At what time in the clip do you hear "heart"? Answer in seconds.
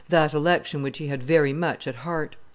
1.97-2.35